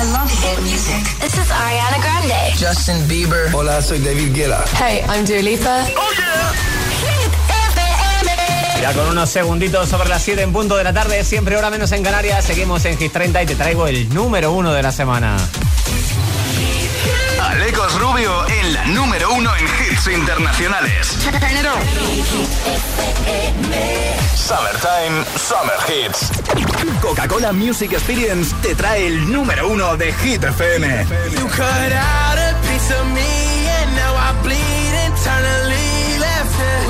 I 0.00 0.04
love 0.12 0.30
hit 0.30 0.58
music. 0.62 1.04
This 1.20 1.34
is 1.34 1.50
Ariana 1.50 2.00
Grande. 2.00 2.56
Justin 2.56 3.06
Bieber. 3.06 3.52
Hola, 3.52 3.82
soy 3.82 3.98
David 3.98 4.32
Guetta. 4.32 4.64
Hey, 4.78 5.04
I'm 5.06 5.26
Dua 5.26 5.42
Lipa. 5.42 5.84
Oh 5.94 6.10
yeah. 6.16 6.52
Hit 7.04 7.30
FM. 7.74 8.80
Ya 8.80 8.94
con 8.94 9.08
unos 9.08 9.28
segunditos 9.28 9.90
sobre 9.90 10.08
las 10.08 10.22
7 10.22 10.40
en 10.40 10.54
punto 10.54 10.78
de 10.78 10.84
la 10.84 10.94
tarde, 10.94 11.22
siempre 11.22 11.58
hora 11.58 11.68
menos 11.68 11.92
en 11.92 12.02
Canarias, 12.02 12.46
seguimos 12.46 12.82
en 12.86 12.96
Hit 12.96 13.12
30 13.12 13.42
y 13.42 13.46
te 13.46 13.56
traigo 13.56 13.86
el 13.88 14.08
número 14.14 14.52
uno 14.52 14.72
de 14.72 14.82
la 14.82 14.90
semana. 14.90 15.36
Alecos 17.38 17.98
Rubio 18.00 18.48
en 18.48 18.72
la 18.72 18.84
número 18.86 19.34
uno 19.34 19.50
en 19.54 19.64
hits 19.64 19.89
internacionales. 20.12 21.16
Summertime, 24.34 25.24
Summer 25.36 25.78
Hits. 25.88 26.30
Coca-Cola 27.00 27.52
Music 27.52 27.92
Experience 27.92 28.54
te 28.62 28.74
trae 28.74 29.06
el 29.06 29.30
número 29.30 29.68
uno 29.68 29.96
de 29.96 30.12
Hit 30.12 30.42
FM. 30.42 31.06
You 31.32 31.46
cut 31.48 31.92
out 31.92 32.38
a 32.38 32.54
piece 32.62 32.92
of 32.92 33.06
me 33.12 33.68
and 33.82 33.94
now 33.96 34.14
I 34.16 34.32
bleed 34.42 34.94
internally 35.06 36.18
left 36.18 36.89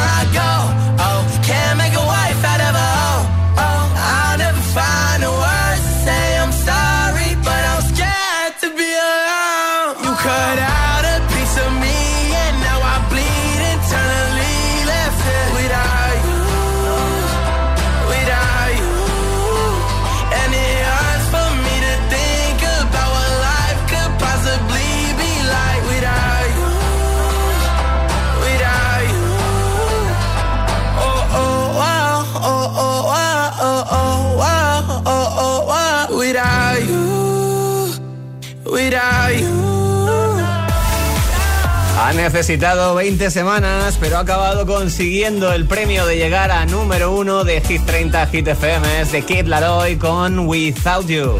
Ha 42.11 42.13
necesitado 42.13 42.93
20 42.95 43.31
semanas, 43.31 43.97
pero 43.97 44.17
ha 44.17 44.19
acabado 44.19 44.65
consiguiendo 44.65 45.53
el 45.53 45.65
premio 45.65 46.05
de 46.05 46.17
llegar 46.17 46.51
a 46.51 46.65
número 46.65 47.13
uno 47.13 47.45
de 47.45 47.61
Hit 47.61 47.85
30 47.85 48.27
Hit 48.27 48.49
FM 48.49 49.05
de 49.05 49.21
Kid 49.21 49.45
Laroi 49.45 49.95
con 49.95 50.39
Without 50.39 51.07
You. 51.07 51.37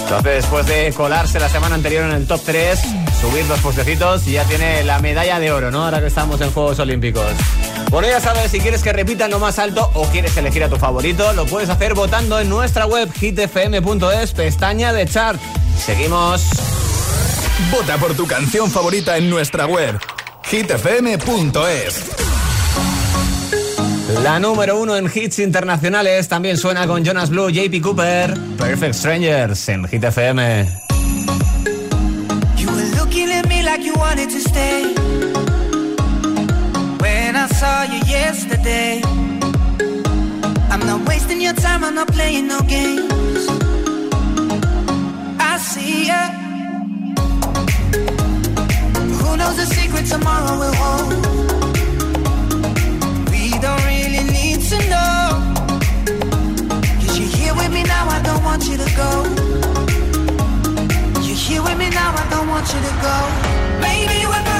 Entonces, 0.00 0.42
después 0.42 0.66
de 0.66 0.92
colarse 0.96 1.38
la 1.38 1.48
semana 1.48 1.76
anterior 1.76 2.02
en 2.06 2.10
el 2.10 2.26
top 2.26 2.40
3, 2.44 2.80
subir 3.20 3.46
dos 3.46 3.60
puestecitos 3.60 4.26
y 4.26 4.32
ya 4.32 4.42
tiene 4.46 4.82
la 4.82 4.98
medalla 4.98 5.38
de 5.38 5.52
oro, 5.52 5.70
¿no? 5.70 5.84
Ahora 5.84 6.00
que 6.00 6.08
estamos 6.08 6.40
en 6.40 6.50
Juegos 6.50 6.80
Olímpicos. 6.80 7.30
Bueno, 7.90 8.08
ya 8.08 8.18
sabes, 8.18 8.50
si 8.50 8.58
quieres 8.58 8.82
que 8.82 8.92
repitan 8.92 9.30
lo 9.30 9.38
más 9.38 9.60
alto 9.60 9.92
o 9.94 10.06
quieres 10.06 10.36
elegir 10.36 10.64
a 10.64 10.68
tu 10.68 10.76
favorito, 10.76 11.32
lo 11.34 11.46
puedes 11.46 11.70
hacer 11.70 11.94
votando 11.94 12.40
en 12.40 12.48
nuestra 12.48 12.86
web 12.86 13.08
hitfm.es, 13.12 14.32
pestaña 14.32 14.92
de 14.92 15.06
chart. 15.06 15.40
Seguimos. 15.78 16.73
Vota 17.70 17.98
por 17.98 18.14
tu 18.14 18.26
canción 18.26 18.70
favorita 18.70 19.16
en 19.16 19.30
nuestra 19.30 19.66
web. 19.66 19.98
hitfm.es. 20.44 22.10
La 24.22 24.38
número 24.38 24.78
uno 24.78 24.96
en 24.96 25.10
hits 25.12 25.38
internacionales 25.38 26.28
también 26.28 26.56
suena 26.56 26.86
con 26.86 27.04
Jonas 27.04 27.30
Blue, 27.30 27.50
JP 27.50 27.80
Cooper, 27.82 28.34
Perfect 28.58 28.94
Strangers 28.94 29.68
en 29.68 29.86
Hit 29.88 30.04
FM. 30.04 30.66
You 32.56 32.68
were 32.68 32.90
looking 32.96 33.30
at 33.32 33.46
me 33.48 33.62
like 33.62 33.84
you 33.84 33.94
wanted 33.94 34.30
to 34.30 34.40
stay. 34.40 34.94
When 37.00 37.36
I 37.36 37.48
saw 37.48 37.84
you 37.84 38.00
yesterday, 38.06 39.00
I'm 40.70 40.80
not 40.86 41.06
wasting 41.08 41.40
your 41.40 41.54
time, 41.54 41.84
I'm 41.84 41.94
not 41.94 42.08
playing 42.12 42.46
no 42.46 42.60
games. 42.60 43.48
I 45.40 45.58
see 45.58 46.06
ya. 46.06 46.43
Knows 49.44 49.56
the 49.56 49.66
secret 49.66 50.06
tomorrow 50.06 50.54
will 50.58 50.76
hold? 50.82 51.10
We 53.32 53.44
don't 53.64 53.84
really 53.92 54.24
need 54.38 54.60
to 54.72 54.78
know. 54.92 55.22
Cause 57.00 57.18
you're 57.18 57.34
here 57.40 57.54
with 57.60 57.72
me 57.72 57.82
now, 57.82 58.04
I 58.16 58.20
don't 58.28 58.42
want 58.48 58.62
you 58.68 58.76
to 58.84 58.88
go. 59.02 59.10
You're 61.26 61.42
here 61.48 61.62
with 61.62 61.78
me 61.78 61.88
now, 61.90 62.10
I 62.22 62.24
don't 62.30 62.48
want 62.48 62.66
you 62.72 62.80
to 62.88 62.94
go. 63.06 63.16
Maybe 63.86 64.18
we're 64.30 64.53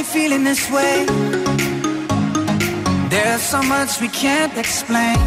me 0.00 0.04
feeling 0.04 0.44
this 0.44 0.70
way. 0.70 1.04
There's 3.10 3.42
so 3.42 3.60
much 3.62 4.00
we 4.00 4.08
can't 4.08 4.56
explain. 4.56 5.18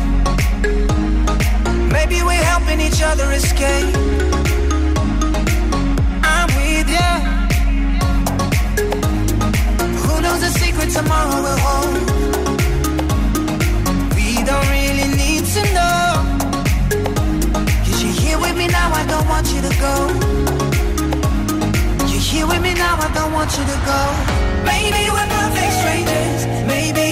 Maybe 1.95 2.17
we're 2.27 2.45
helping 2.53 2.79
each 2.87 3.01
other 3.11 3.27
escape. 3.31 3.95
I'm 6.33 6.49
with 6.59 6.89
you. 6.97 7.11
Who 10.03 10.13
knows 10.23 10.41
the 10.45 10.51
secret 10.61 10.89
tomorrow 10.99 11.37
will 11.45 11.61
hold? 11.67 11.95
We 14.15 14.29
don't 14.49 14.69
really 14.77 15.07
need 15.21 15.43
to 15.55 15.63
know. 15.77 16.05
you 17.85 17.93
you're 17.99 18.17
here 18.23 18.39
with 18.39 18.55
me 18.57 18.67
now, 18.67 18.89
I 19.01 19.05
don't 19.13 19.27
want 19.33 19.45
you 19.53 19.61
to 19.67 19.73
go. 19.87 19.95
You're 22.09 22.25
here 22.31 22.47
with 22.47 22.61
me 22.61 22.73
now, 22.73 22.95
I 23.07 23.09
don't 23.13 23.33
want 23.33 23.51
you 23.57 23.65
to 23.73 23.79
go. 23.91 24.32
Maybe 24.65 25.09
we're 25.09 25.27
perfect 25.27 25.73
strangers. 25.73 26.67
Maybe. 26.67 27.02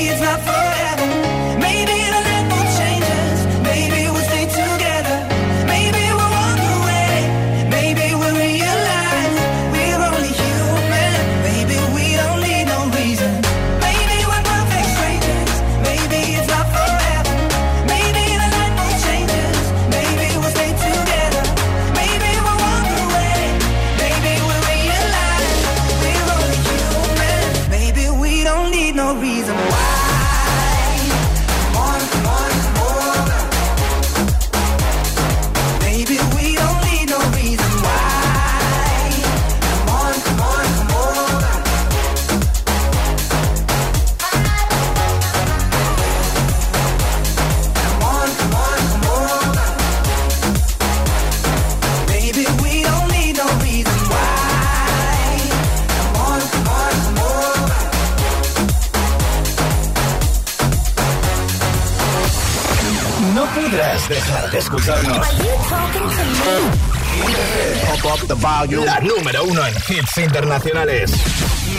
uno 69.61 69.67
en 69.67 69.75
hits 69.87 70.17
internacionales. 70.17 71.11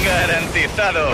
Garantizado. 0.05 1.11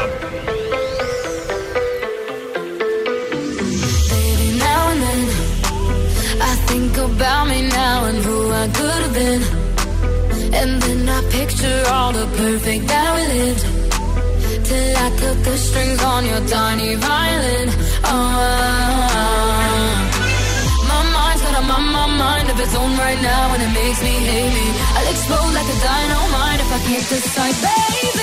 Baby, 4.18 5.28
I 6.40 6.56
think 6.66 6.96
about 6.96 7.48
me 7.48 7.62
now 7.68 8.04
and 8.04 8.18
who 8.18 8.52
I 8.52 8.68
could 8.68 9.02
have 9.04 9.14
been. 9.14 9.42
And 10.54 10.82
then 10.82 11.08
I 11.08 11.22
picture 11.30 11.82
all 11.92 12.12
the 12.12 12.26
perfect 12.36 12.86
that 12.88 13.16
we 13.16 13.22
lived. 13.38 13.66
Till 14.64 14.96
I 14.96 15.10
cut 15.20 15.44
the 15.44 15.56
strings 15.56 16.02
on 16.02 16.26
your 16.26 16.46
tiny 16.48 16.94
violin. 16.96 17.68
Oh. 18.04 18.78
I'm 21.58 21.68
on 21.72 21.92
my 21.92 22.06
mind 22.06 22.48
of 22.50 22.60
its 22.60 22.72
own 22.76 22.96
right 22.96 23.20
now 23.20 23.52
and 23.54 23.62
it 23.64 23.72
makes 23.74 24.00
me 24.00 24.14
hate 24.30 24.52
me. 24.54 24.66
I'll 24.96 25.10
explode 25.10 25.52
like 25.58 25.66
a 25.66 25.78
dynamite. 25.82 26.37
Can't 26.84 27.08
decide, 27.08 27.54
baby. 27.62 28.17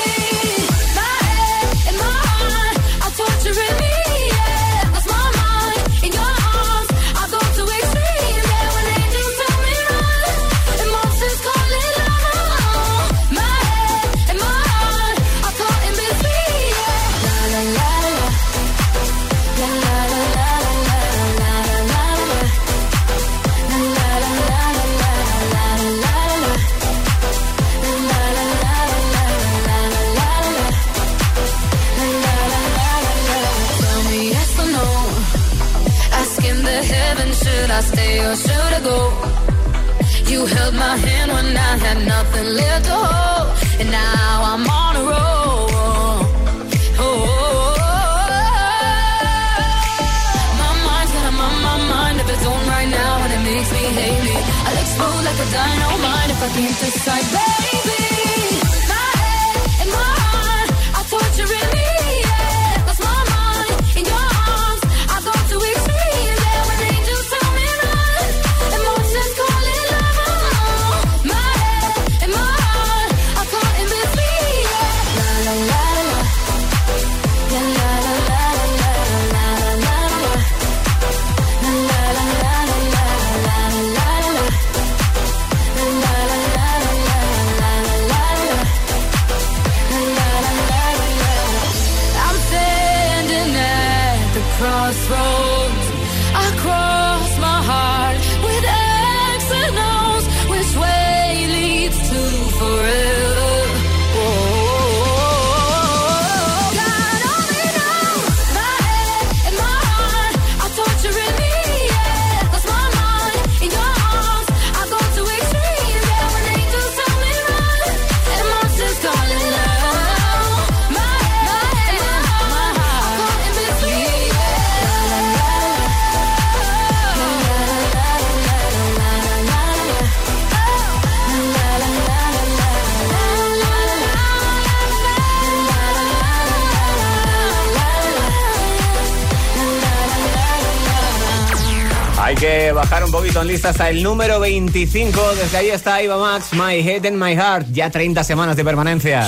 bajar 142.74 143.04
un 143.04 143.12
poquito 143.12 143.42
en 143.42 143.48
listas 143.48 143.80
al 143.80 144.02
número 144.04 144.40
25. 144.40 145.20
Desde 145.36 145.58
ahí 145.58 145.70
está 145.70 146.02
Iba 146.02 146.18
Max, 146.18 146.54
My 146.54 146.80
Head 146.80 147.06
and 147.06 147.22
My 147.22 147.36
Heart. 147.36 147.68
Ya 147.72 147.90
30 147.90 148.24
semanas 148.24 148.56
de 148.56 148.64
permanencia. 148.64 149.28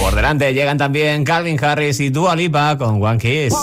Por 0.00 0.14
delante 0.14 0.52
llegan 0.54 0.78
también 0.78 1.24
Calvin 1.24 1.62
Harris 1.62 2.00
y 2.00 2.10
Dua 2.10 2.36
Lipa 2.36 2.76
con 2.78 3.02
One 3.02 3.18
kiss 3.18 3.54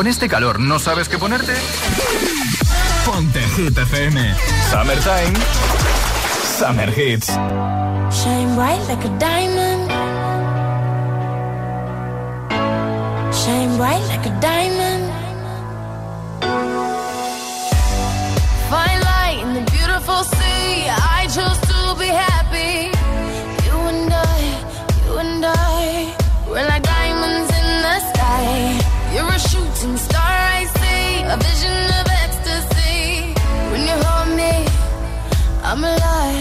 ¿Con 0.00 0.06
este 0.06 0.30
calor 0.30 0.58
no 0.58 0.78
sabes 0.78 1.10
qué 1.10 1.18
ponerte? 1.18 1.52
Ponte 3.04 3.38
Hit 3.54 3.76
FM. 3.76 4.34
Summertime. 4.70 5.38
Summer 6.58 6.88
Hits. 6.88 7.26
Shine 8.10 8.54
bright 8.54 8.80
like 8.88 9.04
a 9.04 9.18
diamond. 9.18 9.90
Shine 13.30 13.76
bright 13.76 14.02
like 14.08 14.24
a 14.24 14.40
diamond. 14.40 14.89
A 29.84 29.96
star, 29.96 30.20
I 30.22 30.64
see. 30.78 31.22
A 31.22 31.36
vision 31.36 31.84
of 32.00 32.06
ecstasy. 32.24 33.32
When 33.70 33.82
you 33.88 33.96
hold 34.04 34.36
me, 34.36 34.66
I'm 35.62 35.82
alive. 35.82 36.39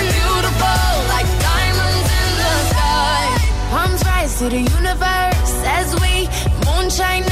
beautiful 0.00 0.88
like 1.12 1.28
diamonds 1.40 2.08
in 2.20 2.30
the 2.42 2.54
sky. 2.70 3.24
Rise 4.06 4.38
to 4.38 4.48
the 4.48 4.60
universe 4.60 5.54
as 5.78 5.88
we 6.00 6.28
moonshine. 6.66 7.31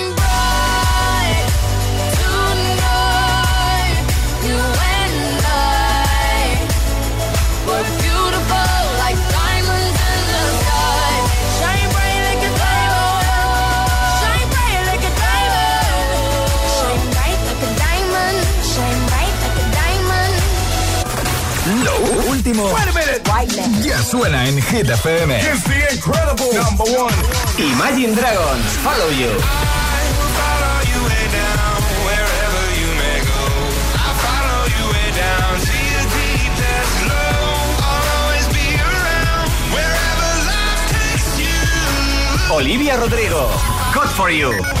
último 22.51 22.69
ya 23.83 24.03
suena 24.03 24.45
en 24.47 24.61
Hit 24.61 24.89
FM. 24.89 25.37
It's 25.39 25.63
the 25.63 25.93
incredible 25.93 26.51
number 26.53 26.83
one. 26.83 27.13
Imagine 27.57 28.13
Dragons, 28.13 28.65
Follow 28.83 29.09
You. 29.09 29.31
Olivia 42.53 42.97
Rodrigo, 42.97 43.49
Good 43.93 44.09
for 44.09 44.29
You. 44.29 44.80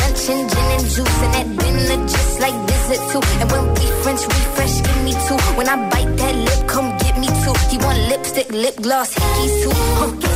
luncheon, 0.00 0.48
gin 0.48 0.66
and 0.76 0.86
juice, 0.94 1.18
and 1.24 1.32
that 1.34 1.46
dinner 1.60 1.98
just 2.08 2.40
like 2.40 2.56
visit 2.70 3.00
too. 3.10 3.22
And 3.40 3.50
when 3.52 3.64
we 3.74 3.86
French 4.02 4.22
refresh, 4.26 4.74
give 4.82 5.00
me 5.04 5.12
two. 5.26 5.38
When 5.56 5.68
I 5.68 5.76
bite 5.90 6.16
that 6.16 6.34
lip, 6.34 6.68
come 6.68 6.88
get 6.98 7.18
me 7.18 7.28
two. 7.42 7.54
He 7.70 7.76
want 7.78 7.98
lipstick, 8.10 8.50
lip 8.50 8.76
gloss, 8.76 9.14
hickeys 9.14 9.54
too. 9.62 10.29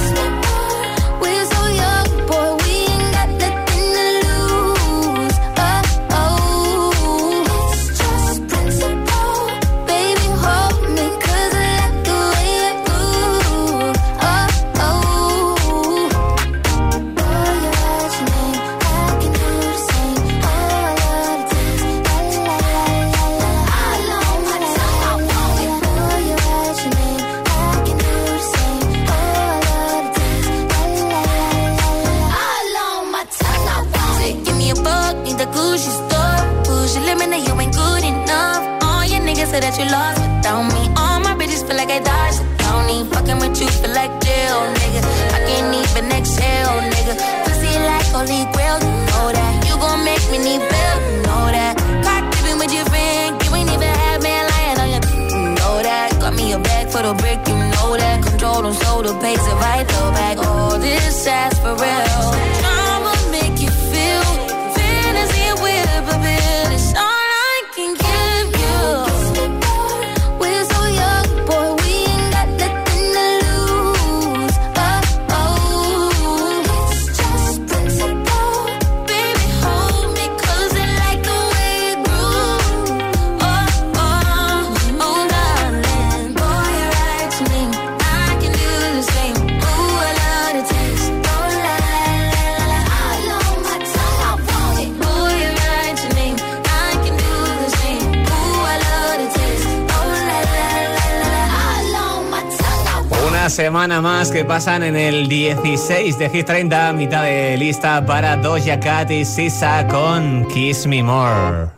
Semana 103.55 104.01
más 104.01 104.33
que 104.33 104.45
pasan 104.45 104.83
en 104.83 104.97
el 104.97 105.29
16 105.29 106.19
de 106.19 106.29
Hit 106.29 106.45
30, 106.45 106.93
mitad 106.95 107.23
de 107.23 107.57
lista 107.57 108.05
para 108.05 108.37
Doja 108.37 108.81
Cat 108.81 109.13
y 109.13 109.25
Sisa 109.25 109.87
con 109.87 110.49
Kiss 110.49 110.89
Me 110.89 111.05
More. 111.05 111.71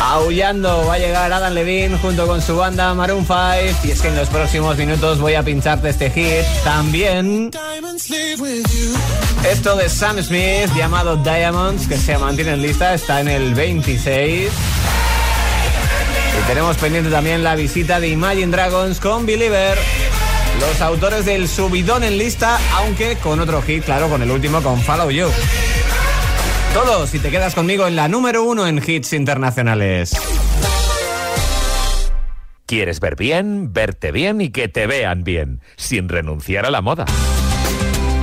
Aullando 0.00 0.86
va 0.86 0.94
a 0.94 0.98
llegar 0.98 1.32
Adam 1.32 1.52
Levine 1.52 1.98
junto 1.98 2.28
con 2.28 2.40
su 2.40 2.56
banda 2.56 2.94
Maroon 2.94 3.26
5 3.26 3.42
y 3.82 3.90
es 3.90 4.00
que 4.00 4.06
en 4.06 4.16
los 4.16 4.28
próximos 4.28 4.76
minutos 4.76 5.18
voy 5.20 5.34
a 5.34 5.42
pincharte 5.42 5.88
este 5.88 6.10
hit. 6.10 6.46
También 6.62 7.50
esto 9.50 9.76
de 9.76 9.88
Sam 9.88 10.22
Smith 10.22 10.70
llamado 10.76 11.16
Diamonds 11.16 11.88
que 11.88 11.96
se 11.96 12.16
mantiene 12.18 12.52
en 12.52 12.62
lista, 12.62 12.94
está 12.94 13.20
en 13.20 13.28
el 13.28 13.54
26. 13.56 14.48
Y 16.38 16.46
tenemos 16.46 16.76
pendiente 16.76 17.10
también 17.10 17.42
la 17.42 17.54
visita 17.56 18.00
de 18.00 18.08
Imagine 18.08 18.48
Dragons 18.48 19.00
con 19.00 19.26
Believer. 19.26 19.76
Los 20.60 20.80
autores 20.80 21.24
del 21.24 21.48
subidón 21.48 22.04
en 22.04 22.18
lista, 22.18 22.58
aunque 22.74 23.16
con 23.16 23.40
otro 23.40 23.62
hit, 23.62 23.84
claro, 23.84 24.08
con 24.08 24.22
el 24.22 24.30
último, 24.30 24.62
con 24.62 24.80
Follow 24.80 25.10
You. 25.10 25.28
Todo 26.74 27.06
si 27.06 27.18
te 27.18 27.30
quedas 27.30 27.54
conmigo 27.54 27.86
en 27.86 27.96
la 27.96 28.08
número 28.08 28.44
uno 28.44 28.66
en 28.66 28.82
hits 28.84 29.12
internacionales. 29.12 30.12
¿Quieres 32.66 33.00
ver 33.00 33.16
bien, 33.16 33.72
verte 33.72 34.12
bien 34.12 34.40
y 34.40 34.50
que 34.50 34.68
te 34.68 34.86
vean 34.86 35.24
bien, 35.24 35.62
sin 35.76 36.08
renunciar 36.08 36.66
a 36.66 36.70
la 36.70 36.82
moda? 36.82 37.06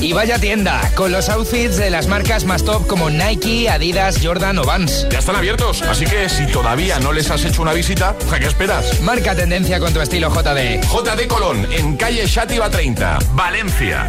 Y 0.00 0.12
vaya 0.12 0.38
tienda, 0.38 0.80
con 0.94 1.10
los 1.10 1.28
outfits 1.28 1.76
de 1.76 1.90
las 1.90 2.06
marcas 2.06 2.44
más 2.44 2.64
top 2.64 2.86
como 2.86 3.10
Nike, 3.10 3.68
Adidas, 3.68 4.18
Jordan 4.22 4.58
o 4.58 4.64
Vans. 4.64 5.06
Ya 5.10 5.18
están 5.18 5.36
abiertos, 5.36 5.82
así 5.82 6.04
que 6.04 6.28
si 6.28 6.46
todavía 6.46 6.98
no 7.00 7.12
les 7.12 7.30
has 7.30 7.44
hecho 7.44 7.62
una 7.62 7.72
visita, 7.72 8.14
¿a 8.30 8.38
qué 8.38 8.46
esperas? 8.46 9.00
Marca 9.00 9.34
tendencia 9.34 9.80
con 9.80 9.92
tu 9.92 10.00
estilo 10.00 10.30
JD. 10.30 10.82
JD 10.82 11.26
Colón, 11.26 11.66
en 11.72 11.96
calle 11.96 12.26
Shativa 12.26 12.70
30, 12.70 13.18
Valencia. 13.34 14.08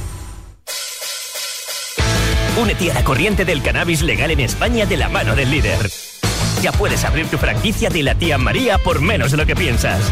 Únete 2.57 2.91
a 2.91 2.93
la 2.93 3.03
corriente 3.03 3.45
del 3.45 3.61
cannabis 3.61 4.01
legal 4.01 4.29
en 4.31 4.41
España 4.41 4.85
de 4.85 4.97
la 4.97 5.07
mano 5.07 5.35
del 5.35 5.49
líder. 5.49 5.89
Ya 6.61 6.71
puedes 6.73 7.03
abrir 7.05 7.27
tu 7.27 7.37
franquicia 7.37 7.89
de 7.89 8.03
la 8.03 8.15
tía 8.15 8.37
María 8.37 8.77
por 8.77 9.01
menos 9.01 9.31
de 9.31 9.37
lo 9.37 9.45
que 9.45 9.55
piensas. 9.55 10.11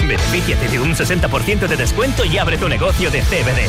Benefíciate 0.00 0.68
de 0.68 0.78
un 0.78 0.94
60% 0.94 1.66
de 1.66 1.76
descuento 1.76 2.24
y 2.24 2.38
abre 2.38 2.58
tu 2.58 2.68
negocio 2.68 3.10
de 3.10 3.22
CBD. 3.22 3.68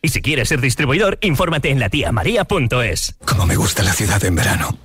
Y 0.00 0.08
si 0.08 0.22
quieres 0.22 0.48
ser 0.48 0.60
distribuidor, 0.60 1.18
infórmate 1.22 1.70
en 1.70 1.80
latiamaría.es. 1.80 3.16
Como 3.24 3.44
me 3.44 3.56
gusta 3.56 3.82
la 3.82 3.92
ciudad 3.92 4.24
en 4.24 4.36
verano. 4.36 4.78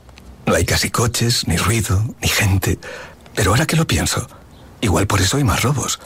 No 0.48 0.56
hay 0.56 0.66
casi 0.66 0.90
coches, 0.90 1.48
ni 1.48 1.56
ruido, 1.56 2.04
ni 2.22 2.28
gente. 2.28 2.80
Pero 3.36 3.52
ahora 3.52 3.68
que 3.68 3.76
lo 3.76 3.86
pienso, 3.86 4.28
igual 4.82 5.06
por 5.06 5.22
eso 5.22 5.38
hay 5.38 5.44
más 5.44 5.62
robos. 5.62 6.00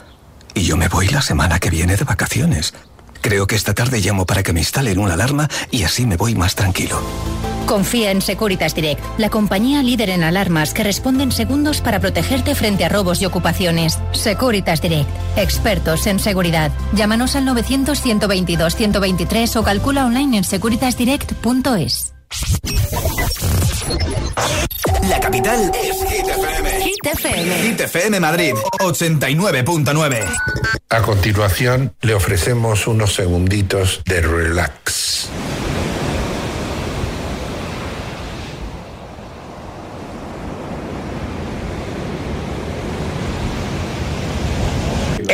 Y 0.54 0.64
yo 0.64 0.76
me 0.76 0.88
voy 0.88 1.08
la 1.08 1.22
semana 1.22 1.58
que 1.58 1.70
viene 1.70 1.96
de 1.96 2.04
vacaciones. 2.04 2.74
Creo 3.26 3.46
que 3.48 3.56
esta 3.56 3.74
tarde 3.74 3.98
llamo 3.98 4.24
para 4.24 4.44
que 4.44 4.52
me 4.52 4.60
instalen 4.60 5.00
una 5.00 5.14
alarma 5.14 5.48
y 5.72 5.82
así 5.82 6.06
me 6.06 6.16
voy 6.16 6.36
más 6.36 6.54
tranquilo. 6.54 7.02
Confía 7.66 8.12
en 8.12 8.22
Securitas 8.22 8.76
Direct, 8.76 9.02
la 9.18 9.30
compañía 9.30 9.82
líder 9.82 10.10
en 10.10 10.22
alarmas 10.22 10.72
que 10.72 10.84
responde 10.84 11.24
en 11.24 11.32
segundos 11.32 11.80
para 11.80 11.98
protegerte 11.98 12.54
frente 12.54 12.84
a 12.84 12.88
robos 12.88 13.20
y 13.20 13.26
ocupaciones. 13.26 13.98
Securitas 14.12 14.80
Direct, 14.80 15.10
expertos 15.36 16.06
en 16.06 16.20
seguridad. 16.20 16.70
Llámanos 16.92 17.34
al 17.34 17.48
900-122-123 17.48 19.56
o 19.56 19.64
calcula 19.64 20.06
online 20.06 20.36
en 20.36 20.44
securitasdirect.es. 20.44 22.15
La 25.08 25.20
capital 25.20 25.70
es 25.74 25.96
Hit 26.10 26.26
FM. 26.28 26.70
Hit 26.82 27.06
FM. 27.06 27.62
Hit 27.62 27.80
FM 27.80 28.20
Madrid, 28.20 28.54
89.9. 28.80 30.24
A 30.88 31.02
continuación, 31.02 31.94
le 32.00 32.14
ofrecemos 32.14 32.86
unos 32.86 33.14
segunditos 33.14 34.02
de 34.04 34.20
relax. 34.20 35.28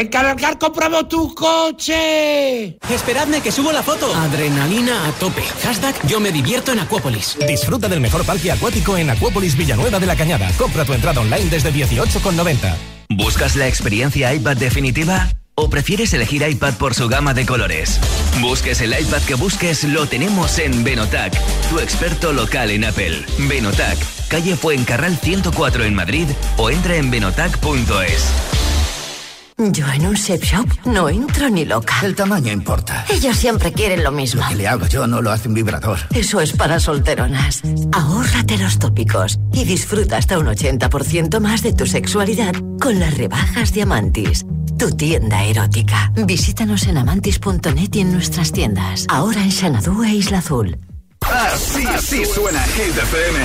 ¡En 0.02 0.08
Cargar 0.08 0.58
compramos 0.58 1.08
tu 1.08 1.32
coche! 1.32 2.76
Esperadme 2.92 3.40
que 3.40 3.52
subo 3.52 3.70
la 3.70 3.84
foto. 3.84 4.12
Adrenalina 4.12 5.06
a 5.06 5.12
tope. 5.12 5.42
Hashtag 5.62 5.94
yo 6.08 6.18
me 6.18 6.32
divierto 6.32 6.72
en 6.72 6.80
Acuópolis. 6.80 7.38
Disfruta 7.46 7.88
del 7.88 8.00
mejor 8.00 8.26
parque 8.26 8.50
acuático 8.50 8.96
en 8.96 9.10
Acuópolis 9.10 9.56
Villanueva 9.56 10.00
de 10.00 10.06
la 10.06 10.16
Cañada. 10.16 10.50
Compra 10.58 10.84
tu 10.84 10.92
entrada 10.92 11.20
online 11.20 11.48
desde 11.50 11.72
18,90. 11.72 12.74
¿Buscas 13.10 13.54
la 13.54 13.68
experiencia 13.68 14.34
iPad 14.34 14.56
definitiva? 14.56 15.28
¿O 15.54 15.70
prefieres 15.70 16.12
elegir 16.14 16.42
iPad 16.42 16.74
por 16.74 16.94
su 16.94 17.06
gama 17.08 17.32
de 17.32 17.46
colores? 17.46 18.00
Busques 18.40 18.80
el 18.80 18.98
iPad 19.00 19.22
que 19.22 19.34
busques, 19.34 19.84
lo 19.84 20.08
tenemos 20.08 20.58
en 20.58 20.82
Benotac, 20.82 21.32
tu 21.70 21.78
experto 21.78 22.32
local 22.32 22.72
en 22.72 22.86
Apple. 22.86 23.24
Benotac, 23.38 23.98
calle 24.26 24.56
Fuencarral 24.56 25.16
104 25.16 25.84
en 25.84 25.94
Madrid 25.94 26.26
o 26.56 26.70
entra 26.70 26.96
en 26.96 27.08
benotac.es. 27.12 28.32
Yo 29.58 29.86
en 29.88 30.06
un 30.06 30.16
sex 30.16 30.46
shop 30.48 30.66
no 30.86 31.08
entro 31.08 31.48
ni 31.50 31.64
loca. 31.64 31.94
El 32.02 32.14
tamaño 32.14 32.52
importa. 32.52 33.04
Ellos 33.08 33.36
siempre 33.36 33.72
quieren 33.72 34.02
lo 34.02 34.10
mismo. 34.10 34.42
Lo 34.42 34.48
que 34.48 34.54
le 34.56 34.66
hago 34.68 34.86
yo 34.86 35.06
no 35.06 35.20
lo 35.22 35.30
hace 35.30 35.48
un 35.48 35.54
vibrador. 35.54 35.98
Eso 36.14 36.40
es 36.40 36.52
para 36.52 36.80
solteronas. 36.80 37.62
Ahórrate 37.92 38.58
los 38.58 38.78
tópicos 38.78 39.38
y 39.52 39.64
disfruta 39.64 40.16
hasta 40.16 40.38
un 40.38 40.46
80% 40.46 41.38
más 41.40 41.62
de 41.62 41.72
tu 41.72 41.86
sexualidad 41.86 42.54
con 42.80 42.98
las 42.98 43.16
rebajas 43.16 43.72
de 43.72 43.82
Amantis. 43.82 44.44
Tu 44.78 44.90
tienda 44.96 45.44
erótica. 45.44 46.12
Visítanos 46.16 46.86
en 46.86 46.96
amantis.net 46.98 47.90
y 47.94 48.00
en 48.00 48.12
nuestras 48.12 48.52
tiendas. 48.52 49.06
Ahora 49.08 49.42
en 49.42 49.52
Xanadu 49.52 50.02
e 50.02 50.10
Isla 50.14 50.38
Azul. 50.38 50.78
Así, 51.20 51.84
así 51.86 52.24
suena 52.24 52.62
Hit 52.62 52.96
FM. 52.98 53.38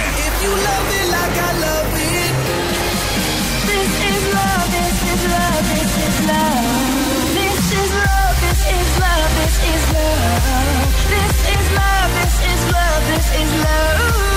This 5.97 6.19
is 6.19 6.27
love, 11.75 12.13
this 12.13 12.35
is 12.51 12.71
love, 12.71 13.07
this 13.07 13.41
is 13.41 13.63
love. 13.63 14.36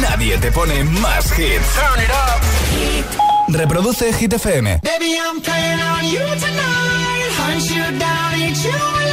nadie 0.00 0.38
te 0.38 0.50
pone 0.50 0.84
más 0.84 1.26
hits. 1.38 1.74
Turn 1.74 2.00
it 2.02 2.10
up. 2.10 2.42
Reproduce 3.48 4.12
Hit 4.12 4.32
FM. 4.32 4.80
Baby, 4.82 5.16
I'm 5.18 5.40
playing 5.40 5.80
on 5.80 6.04
you 6.04 6.18
tonight. 6.18 7.30
Hunt 7.38 7.70
you 7.70 7.98
down, 7.98 8.34
eat 8.34 8.64
you 8.64 9.05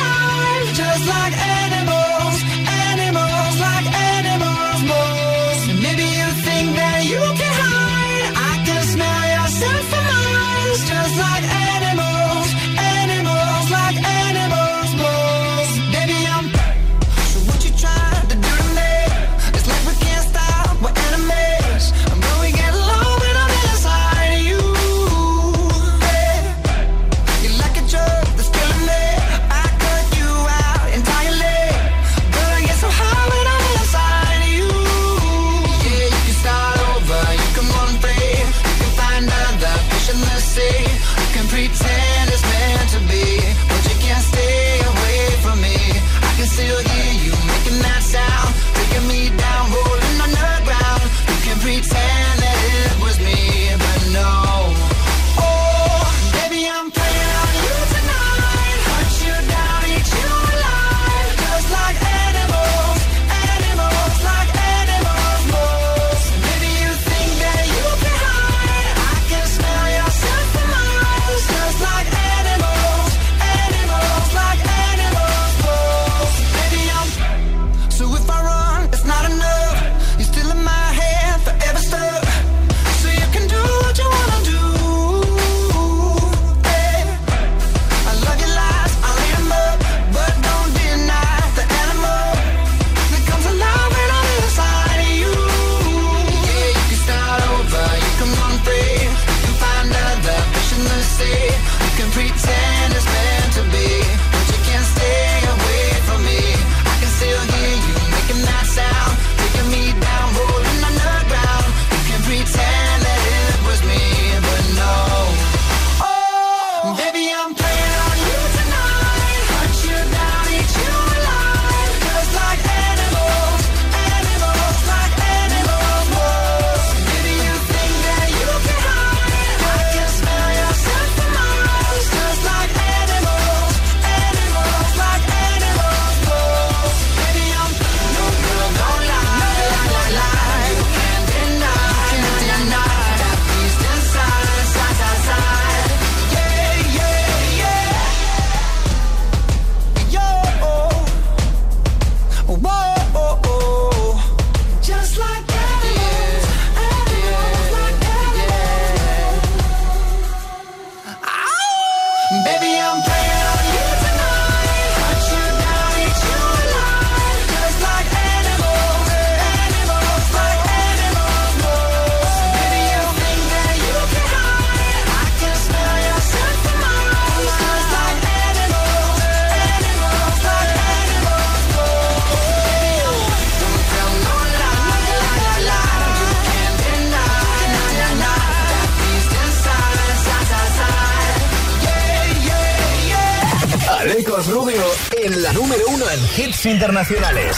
internacionales. 196.65 197.57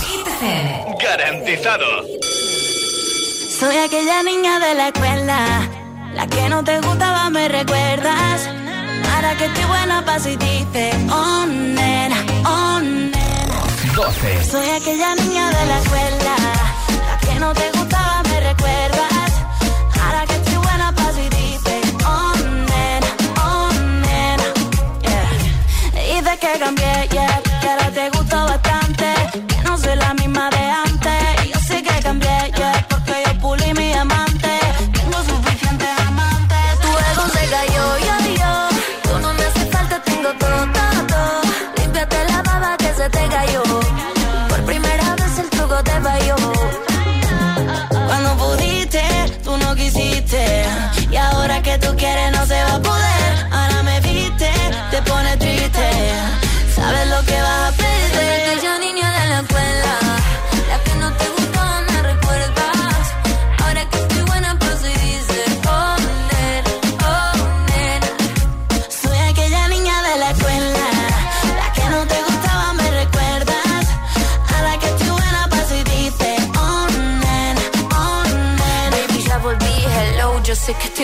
Garantizado. 1.01 1.85
Soy 3.59 3.77
aquella 3.77 4.23
niña 4.23 4.59
de 4.59 4.73
la 4.73 4.87
escuela, 4.87 5.69
la 6.13 6.27
que 6.27 6.49
no 6.49 6.63
te 6.63 6.79
gustaba, 6.79 7.29
me 7.29 7.47
recuerdas. 7.47 8.49
Ahora 9.13 9.35
que 9.37 9.45
estoy 9.45 9.65
buena 9.65 10.03
pa' 10.05 10.19
si 10.19 10.35
dices, 10.35 10.95
oh 11.11 11.45
nena, 11.45 12.17
oh, 12.45 12.81
Soy 14.49 14.69
aquella 14.69 15.15
niña 15.15 15.49
de 15.49 15.65
la 15.67 15.79
escuela, 15.79 16.35
la 17.07 17.17
que 17.19 17.39
no 17.39 17.53
te 17.53 17.71
gustaba, 17.71 18.23
me 18.23 18.39
recuerdas. 18.39 19.31
Ahora 20.03 20.25
que 20.27 20.35
estoy 20.35 20.57
buena 20.57 20.91
pa' 20.93 21.11
si 21.13 21.29
dices, 21.29 21.93
oh, 22.05 22.33
oh 23.45 23.69
Y 26.17 26.21
de 26.21 26.37
que 26.37 26.59
cambié, 26.59 27.07
yeah. 27.11 27.34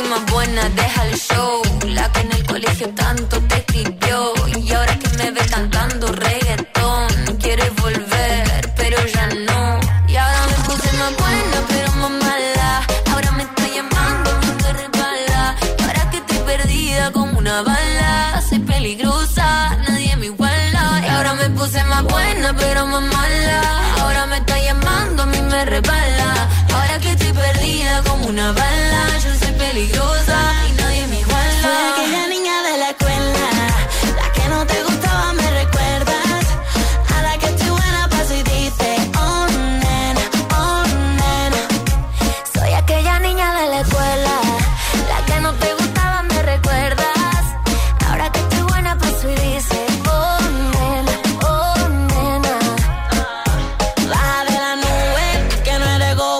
última 0.01 0.19
buena, 0.31 0.67
deja 0.69 1.00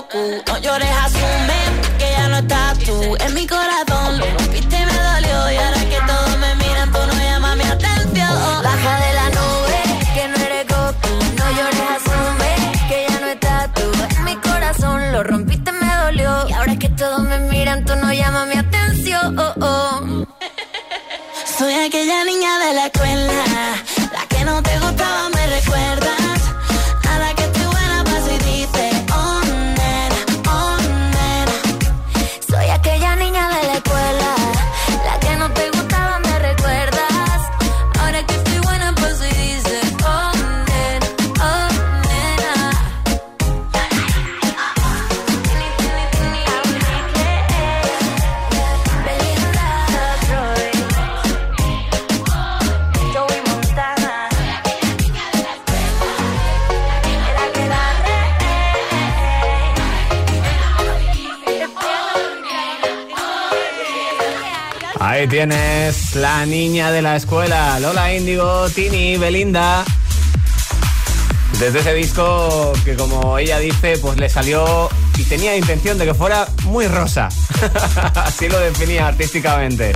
No 0.09 0.57
llores, 0.57 0.89
asume 1.05 1.59
que 1.99 2.11
ya 2.11 2.27
no 2.27 2.37
estás 2.37 2.79
tú. 2.79 3.15
En 3.19 3.33
mi 3.35 3.45
corazón 3.45 4.17
lo 4.17 4.25
rompiste 4.25 4.75
y 4.75 4.85
me 4.85 4.93
dolió. 4.93 5.51
Y 5.51 5.57
ahora 5.57 5.79
que 5.79 5.99
todos 6.07 6.37
me 6.39 6.55
miran, 6.55 6.91
tú 6.91 6.99
no 7.05 7.13
llamas 7.13 7.55
mi 7.55 7.63
atención. 7.63 8.63
Baja 8.63 8.99
de 8.99 9.13
la 9.13 9.29
nube, 9.29 9.79
que 10.15 10.27
no 10.27 10.35
eres 10.37 10.67
Goku. 10.67 11.13
No 11.37 11.51
llores, 11.51 11.87
asume 11.97 12.71
que 12.89 13.05
ya 13.09 13.19
no 13.19 13.27
estás 13.27 13.73
tú. 13.75 13.83
En 14.17 14.23
mi 14.23 14.35
corazón 14.37 15.11
lo 15.11 15.23
rompiste, 15.23 15.71
me 15.71 15.95
dolió. 15.95 16.49
Y 16.49 16.53
ahora 16.53 16.75
que 16.77 16.89
todos 16.89 17.21
me 17.21 17.37
miran, 17.51 17.85
tú 17.85 17.95
no 17.95 18.11
llamas 18.11 18.47
mi 18.47 18.55
atención. 18.55 19.37
Soy 21.59 21.73
aquella 21.75 22.23
niña 22.25 22.57
de 22.57 22.73
la 22.73 22.85
escuela, 22.87 23.33
la 24.11 24.25
que 24.27 24.43
no 24.45 24.63
te 24.63 24.79
gustaba, 24.79 25.29
Tienes 65.41 66.15
la 66.17 66.45
niña 66.45 66.91
de 66.91 67.01
la 67.01 67.15
escuela, 67.15 67.79
Lola 67.79 68.13
Índigo, 68.13 68.69
Tini, 68.69 69.17
Belinda. 69.17 69.83
Desde 71.57 71.79
ese 71.79 71.95
disco 71.95 72.73
que 72.85 72.95
como 72.95 73.39
ella 73.39 73.57
dice, 73.57 73.97
pues 73.97 74.19
le 74.19 74.29
salió 74.29 74.87
y 75.17 75.23
tenía 75.23 75.57
intención 75.57 75.97
de 75.97 76.05
que 76.05 76.13
fuera 76.13 76.47
muy 76.65 76.85
rosa. 76.85 77.29
Así 78.13 78.49
lo 78.49 78.59
definía 78.59 79.07
artísticamente. 79.07 79.93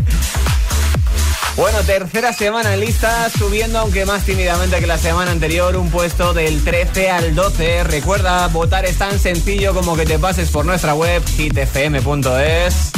Bueno, 1.56 1.78
tercera 1.84 2.34
semana 2.34 2.74
en 2.74 2.80
lista, 2.80 3.30
subiendo 3.30 3.78
aunque 3.78 4.04
más 4.08 4.24
tímidamente 4.24 4.80
que 4.80 4.88
la 4.88 4.98
semana 4.98 5.30
anterior, 5.30 5.76
un 5.76 5.92
puesto 5.92 6.34
del 6.34 6.64
13 6.64 7.12
al 7.12 7.36
12. 7.36 7.84
Recuerda, 7.84 8.48
votar 8.48 8.86
es 8.86 8.98
tan 8.98 9.20
sencillo 9.20 9.76
como 9.76 9.96
que 9.96 10.08
te 10.08 10.18
pases 10.18 10.50
por 10.50 10.66
nuestra 10.66 10.96
web 10.96 11.22
hitfm.es, 11.38 12.92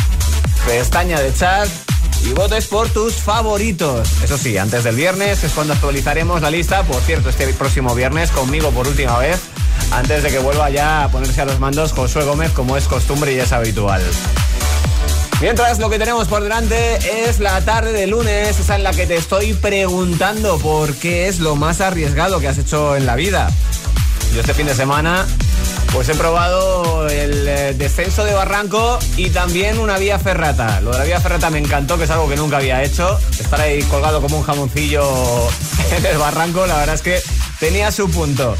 pestaña 0.66 1.20
de 1.20 1.34
chat 1.34 1.68
y 2.24 2.34
votes 2.34 2.68
por 2.68 2.90
tus 2.90 3.16
favoritos. 3.16 4.08
Eso 4.24 4.38
sí, 4.38 4.58
antes 4.58 4.84
del 4.84 4.96
viernes 4.96 5.44
es 5.44 5.52
cuando 5.54 5.74
actualizaremos 5.74 6.42
la 6.42 6.52
lista. 6.52 6.84
Por 6.84 7.02
cierto, 7.02 7.30
este 7.30 7.48
próximo 7.54 7.96
viernes 7.96 8.32
conmigo 8.32 8.72
por 8.72 8.88
última 8.88 9.18
vez, 9.20 9.40
antes 9.92 10.24
de 10.24 10.30
que 10.30 10.40
vuelva 10.40 10.70
ya 10.70 11.04
a 11.04 11.12
ponerse 11.12 11.42
a 11.42 11.46
los 11.46 11.60
mandos 11.60 11.94
Josué 11.94 12.24
Gómez 12.24 12.52
como 12.52 12.78
es 12.78 12.88
costumbre 12.88 13.34
y 13.34 13.40
es 13.40 13.52
habitual. 13.52 14.02
Mientras 15.40 15.78
lo 15.78 15.90
que 15.90 16.00
tenemos 16.00 16.28
por 16.28 16.42
delante 16.42 16.98
es 17.28 17.40
la 17.40 17.62
tarde 17.62 17.92
de 17.92 18.08
lunes, 18.08 18.60
esa 18.60 18.76
en 18.76 18.84
la 18.84 18.92
que 18.92 19.06
te 19.06 19.16
estoy 19.16 19.54
preguntando 19.54 20.58
por 20.58 20.96
qué 20.96 21.28
es 21.28 21.40
lo 21.40 21.56
más 21.56 21.80
arriesgado 21.80 22.40
que 22.40 22.48
has 22.48 22.58
hecho 22.58 22.96
en 22.96 23.06
la 23.06 23.16
vida. 23.16 23.52
Yo 24.34 24.42
este 24.42 24.56
fin 24.56 24.66
de 24.66 24.74
semana 24.74 25.28
pues 25.98 26.10
he 26.10 26.14
probado 26.14 27.10
el 27.10 27.48
eh, 27.48 27.74
descenso 27.74 28.24
de 28.24 28.32
barranco 28.32 29.00
y 29.16 29.32
también 29.32 29.80
una 29.80 29.98
vía 29.98 30.20
ferrata. 30.20 30.80
Lo 30.80 30.92
de 30.92 31.00
la 31.00 31.04
vía 31.06 31.20
ferrata 31.20 31.50
me 31.50 31.58
encantó, 31.58 31.98
que 31.98 32.04
es 32.04 32.12
algo 32.12 32.30
que 32.30 32.36
nunca 32.36 32.58
había 32.58 32.84
hecho. 32.84 33.18
Estar 33.32 33.60
ahí 33.60 33.82
colgado 33.82 34.22
como 34.22 34.38
un 34.38 34.44
jamoncillo 34.44 35.02
en 35.98 36.06
el 36.06 36.20
barranco, 36.20 36.68
la 36.68 36.76
verdad 36.76 36.94
es 36.94 37.02
que 37.02 37.20
tenía 37.60 37.92
su 37.92 38.12
punto. 38.12 38.56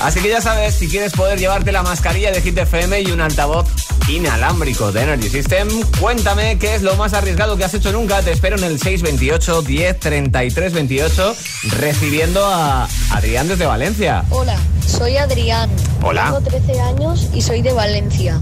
Así 0.00 0.18
que 0.18 0.28
ya 0.28 0.40
sabes, 0.40 0.74
si 0.74 0.88
quieres 0.88 1.12
poder 1.12 1.38
llevarte 1.38 1.70
la 1.70 1.84
mascarilla 1.84 2.32
de 2.32 2.42
Hit 2.42 2.58
FM 2.58 3.02
y 3.02 3.12
un 3.12 3.20
altavoz 3.20 3.68
inalámbrico 4.08 4.92
de 4.92 5.02
Energy 5.02 5.28
System, 5.28 5.68
cuéntame 6.00 6.58
qué 6.58 6.74
es 6.74 6.82
lo 6.82 6.96
más 6.96 7.14
arriesgado 7.14 7.56
que 7.56 7.64
has 7.64 7.74
hecho 7.74 7.92
nunca. 7.92 8.22
Te 8.22 8.32
espero 8.32 8.56
en 8.56 8.64
el 8.64 8.78
628 8.78 9.62
10 9.62 10.00
33 10.00 10.72
28 10.72 11.36
recibiendo 11.78 12.44
a 12.44 12.88
Adrián 13.10 13.48
desde 13.48 13.66
Valencia. 13.66 14.24
Hola, 14.30 14.56
soy 14.86 15.16
Adrián. 15.16 15.70
Hola. 16.02 16.24
Tengo 16.24 16.40
13 16.40 16.80
años 16.80 17.28
y 17.34 17.42
soy 17.42 17.62
de 17.62 17.72
Valencia. 17.72 18.38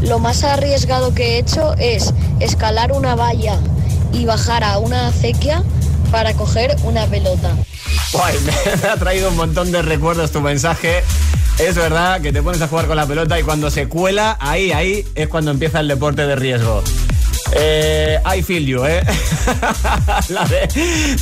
Lo 0.00 0.18
más 0.18 0.44
arriesgado 0.44 1.14
que 1.14 1.34
he 1.34 1.38
hecho 1.38 1.74
es 1.78 2.12
escalar 2.40 2.92
una 2.92 3.14
valla 3.14 3.58
y 4.12 4.24
bajar 4.26 4.62
a 4.62 4.78
una 4.78 5.08
acequia 5.08 5.62
para 6.10 6.34
coger 6.34 6.76
una 6.84 7.06
pelota. 7.06 7.56
Guay, 8.12 8.36
me 8.82 8.88
ha 8.88 8.96
traído 8.96 9.28
un 9.28 9.36
montón 9.36 9.72
de 9.72 9.82
recuerdos 9.82 10.30
tu 10.30 10.40
mensaje. 10.40 11.02
Es 11.58 11.76
verdad 11.76 12.20
que 12.20 12.32
te 12.32 12.42
pones 12.42 12.60
a 12.62 12.68
jugar 12.68 12.86
con 12.86 12.96
la 12.96 13.06
pelota 13.06 13.38
y 13.38 13.42
cuando 13.42 13.70
se 13.70 13.88
cuela, 13.88 14.36
ahí, 14.40 14.72
ahí 14.72 15.06
es 15.14 15.28
cuando 15.28 15.50
empieza 15.50 15.80
el 15.80 15.88
deporte 15.88 16.26
de 16.26 16.36
riesgo. 16.36 16.82
Eh, 17.52 18.18
I 18.24 18.42
feel 18.42 18.66
you, 18.66 18.84
¿eh? 18.84 19.02
la, 20.28 20.44
de, 20.46 20.68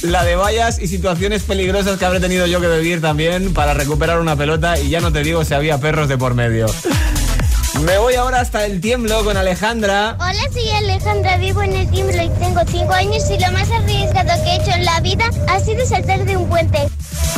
la 0.03 0.25
de 0.25 0.37
vallas 0.37 0.79
y 0.79 0.89
situaciones 0.89 1.43
peligrosas 1.43 1.99
que 1.99 2.05
habré 2.05 2.21
tenido 2.21 2.47
yo 2.47 2.61
que 2.61 2.69
vivir 2.69 3.01
también 3.01 3.53
para 3.53 3.75
recuperar 3.75 4.19
una 4.21 4.37
pelota 4.37 4.79
y 4.79 4.89
ya 4.89 5.01
no 5.01 5.13
te 5.13 5.23
digo 5.23 5.45
si 5.45 5.53
había 5.53 5.79
perros 5.79 6.09
de 6.09 6.17
por 6.17 6.35
medio. 6.35 6.67
Me 7.81 7.99
voy 7.99 8.15
ahora 8.15 8.41
hasta 8.41 8.65
el 8.67 8.81
tiemblo 8.81 9.25
con 9.25 9.37
Alejandra. 9.37 10.17
Hola, 10.21 10.43
soy 10.53 10.69
Alejandra, 10.71 11.37
vivo 11.39 11.63
en 11.63 11.75
el 11.75 11.91
Tiemblo 11.91 12.23
y 12.23 12.29
tengo 12.39 12.61
5 12.71 12.93
años 12.93 13.25
y 13.31 13.39
lo 13.41 13.51
más 13.53 13.69
arriesgado 13.71 14.31
que 14.45 14.51
he 14.51 14.57
hecho 14.57 14.71
en 14.73 14.85
la 14.85 15.01
vida 15.01 15.25
ha 15.49 15.59
sido 15.61 15.85
saltar 15.87 16.25
de 16.25 16.37
un 16.37 16.49
puente. 16.49 16.79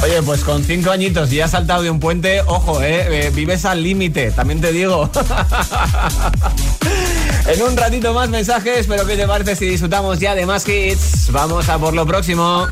Oye, 0.03 0.21
pues 0.23 0.43
con 0.43 0.63
cinco 0.65 0.91
añitos 0.91 1.33
y 1.33 1.41
has 1.41 1.53
saltado 1.53 1.83
de 1.83 1.89
un 1.91 1.99
puente, 1.99 2.43
ojo, 2.43 2.83
eh, 2.83 3.29
eh, 3.29 3.31
vives 3.33 3.65
al 3.65 3.83
límite, 3.83 4.33
también 4.33 4.61
te 4.61 4.71
digo. 4.73 5.09
en 7.47 7.63
un 7.63 7.75
ratito 7.77 8.13
más 8.13 8.29
mensajes, 8.29 8.87
pero 8.87 9.07
¿qué 9.07 9.17
te 9.17 9.27
parece 9.27 9.57
si 9.57 9.67
disfrutamos 9.67 10.19
ya 10.19 10.35
de 10.35 10.45
más 10.45 10.69
hits? 10.69 11.31
Vamos 11.33 11.69
a 11.71 11.79
por 11.79 11.95
lo 11.95 12.05
próximo. 12.07 12.67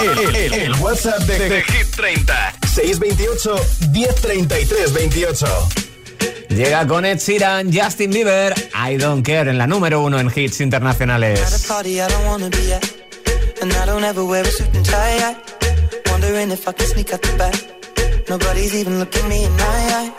El, 0.00 0.34
el- 0.36 0.52
el 0.52 0.72
WhatsApp 0.74 1.20
de, 1.20 1.38
de 1.48 1.62
Hit 1.62 1.94
30 1.96 2.54
628 2.74 3.54
1033 3.92 4.92
28 4.92 5.46
Llega 6.54 6.86
con 6.86 7.04
Ed 7.04 7.18
Sheeran, 7.18 7.72
Justin 7.72 8.10
Bieber, 8.10 8.54
I 8.74 8.96
Don't 8.98 9.24
Care 9.24 9.50
en 9.50 9.56
la 9.56 9.66
número 9.66 10.02
uno 10.02 10.18
en 10.18 10.30
hits 10.34 10.60
internacionales. 10.60 11.40
can. 17.04 17.52
Nobody's 18.28 18.74
even 18.74 18.98
looking 18.98 19.28
me 19.28 19.44
in 19.44 19.52
my 19.52 19.62
eyes. 19.98 20.12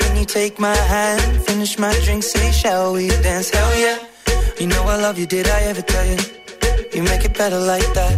When 0.00 0.16
you 0.16 0.24
take 0.24 0.58
my 0.58 0.74
hand, 0.74 1.42
finish 1.46 1.78
my 1.78 1.92
drink, 2.04 2.22
say, 2.22 2.50
shall 2.52 2.94
we 2.94 3.08
dance? 3.08 3.50
Hell 3.50 3.78
yeah. 3.78 3.98
You 4.58 4.66
know 4.68 4.82
I 4.84 4.96
love 4.96 5.18
you, 5.18 5.26
did 5.26 5.46
I 5.46 5.62
ever 5.70 5.82
tell 5.82 6.06
you? 6.06 6.18
You 6.94 7.02
make 7.02 7.24
it 7.24 7.36
better 7.36 7.58
like 7.58 7.88
that. 7.94 8.16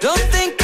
Don't 0.00 0.24
think 0.32 0.63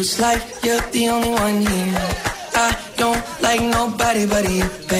It's 0.00 0.18
like 0.18 0.40
you're 0.64 0.80
the 0.92 1.10
only 1.10 1.28
one 1.28 1.60
here. 1.60 2.08
I 2.54 2.74
don't 2.96 3.20
like 3.42 3.60
nobody 3.60 4.24
but 4.24 4.48
you, 4.50 4.64
baby. 4.88 4.99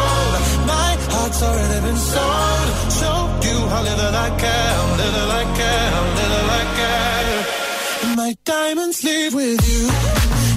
Heart's 1.41 1.57
already 1.57 1.81
been 1.87 1.97
sold. 1.97 2.67
Show 2.99 3.19
you 3.49 3.57
how 3.69 3.81
little 3.81 4.15
I 4.15 4.29
care, 4.37 4.77
little 5.01 5.31
I 5.31 5.43
care, 5.57 5.91
little 6.19 6.49
I 6.59 6.63
care. 6.77 8.15
My 8.15 8.35
diamonds 8.45 9.03
leave 9.03 9.33
with 9.33 9.61
you. 9.67 9.83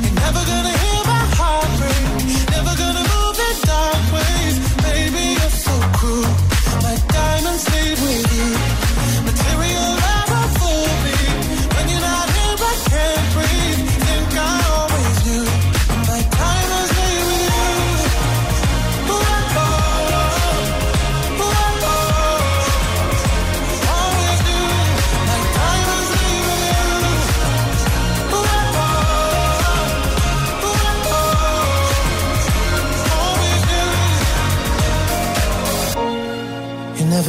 You're 0.02 0.14
never 0.14 0.44
gonna 0.44 0.73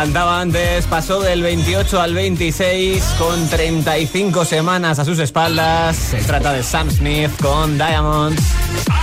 adelantaba 0.00 0.40
antes, 0.40 0.86
pasó 0.86 1.20
del 1.20 1.42
28 1.42 2.00
al 2.00 2.14
26 2.14 3.04
con 3.18 3.48
35 3.50 4.46
semanas 4.46 4.98
a 4.98 5.04
sus 5.04 5.18
espaldas. 5.18 5.94
Se 5.94 6.22
trata 6.22 6.54
de 6.54 6.62
Sam 6.62 6.90
Smith 6.90 7.30
con 7.42 7.76
Diamonds. 7.76 8.42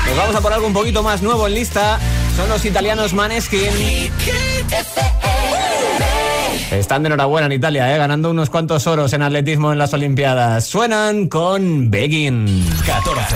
Nos 0.07 0.17
vamos 0.17 0.35
a 0.35 0.41
por 0.41 0.53
algo 0.53 0.65
un 0.65 0.73
poquito 0.73 1.03
más 1.03 1.21
nuevo 1.21 1.45
en 1.45 1.53
lista. 1.53 1.99
Son 2.35 2.49
los 2.49 2.65
italianos 2.65 3.13
Maneskin. 3.13 3.69
Están 6.71 7.03
de 7.03 7.07
enhorabuena 7.07 7.45
en 7.45 7.51
Italia, 7.51 7.93
¿eh? 7.93 7.97
ganando 7.99 8.31
unos 8.31 8.49
cuantos 8.49 8.87
oros 8.87 9.13
en 9.13 9.21
atletismo 9.21 9.71
en 9.71 9.77
las 9.77 9.93
Olimpiadas. 9.93 10.65
Suenan 10.65 11.27
con 11.27 11.91
Begging 11.91 12.67
14. 12.87 13.35